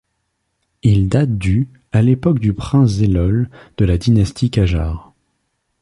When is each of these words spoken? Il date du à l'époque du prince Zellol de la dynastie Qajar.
Il 0.81 1.09
date 1.09 1.37
du 1.37 1.69
à 1.91 2.01
l'époque 2.01 2.39
du 2.39 2.53
prince 2.55 2.89
Zellol 2.89 3.51
de 3.77 3.85
la 3.85 3.99
dynastie 3.99 4.49
Qajar. 4.49 5.13